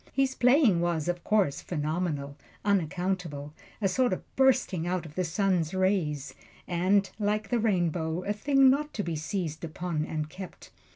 His 0.13 0.33
playing 0.33 0.79
was, 0.81 1.07
of 1.07 1.23
course, 1.23 1.61
phenomenal, 1.61 2.35
unaccountable, 2.65 3.53
a 3.79 3.87
sort 3.87 4.13
of 4.13 4.35
bursting 4.35 4.87
out 4.87 5.05
of 5.05 5.13
the 5.13 5.23
sun's 5.23 5.75
rays, 5.75 6.33
and, 6.67 7.07
like 7.19 7.49
the 7.49 7.59
rainbow, 7.59 8.23
a 8.23 8.33
thing 8.33 8.71
not 8.71 8.95
to 8.95 9.03
be 9.03 9.15
seized 9.15 9.63
upon 9.63 10.03
and 10.07 10.27
kept. 10.27 10.71